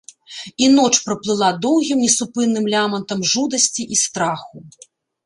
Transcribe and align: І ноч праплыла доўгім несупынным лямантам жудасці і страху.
І 0.67 0.67
ноч 0.75 0.89
праплыла 1.09 1.49
доўгім 1.65 2.01
несупынным 2.05 2.65
лямантам 2.75 3.19
жудасці 3.33 3.87
і 3.97 3.99
страху. 4.05 4.57